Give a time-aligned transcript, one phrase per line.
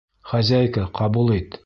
[0.31, 1.59] Хозяйка, ҡабул ит!